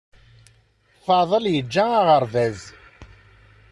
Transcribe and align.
Faḍel 1.05 1.45
yeǧǧa 1.53 1.85
aɣerbaz 1.99 2.59